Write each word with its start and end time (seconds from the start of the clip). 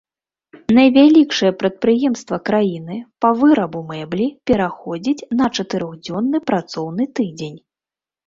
Найвялікшае 0.77 1.49
прадпрыемства 1.63 2.37
краіны 2.49 2.95
па 3.25 3.29
вырабу 3.43 3.79
мэблі 3.91 4.27
пераходзіць 4.51 5.27
на 5.41 5.45
чатырохдзённы 5.59 6.37
працоўны 6.53 7.03
тыдзень. 7.21 7.59